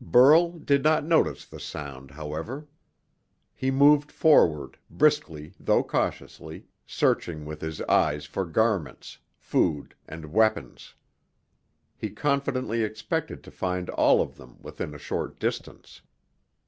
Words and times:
Burl 0.00 0.50
did 0.58 0.82
not 0.82 1.04
notice 1.04 1.44
the 1.46 1.60
sound, 1.60 2.10
however. 2.10 2.66
He 3.54 3.70
moved 3.70 4.10
forward, 4.10 4.76
briskly 4.90 5.54
though 5.60 5.84
cautiously, 5.84 6.66
searching 6.84 7.44
with 7.44 7.60
his 7.60 7.80
eyes 7.82 8.26
for 8.26 8.44
garments, 8.44 9.18
food, 9.36 9.94
and 10.08 10.32
weapons. 10.32 10.94
He 11.96 12.10
confidently 12.10 12.82
expected 12.82 13.44
to 13.44 13.52
find 13.52 13.88
all 13.88 14.20
of 14.20 14.36
them 14.36 14.56
within 14.62 14.96
a 14.96 14.98
short 14.98 15.38
distance. 15.38 16.00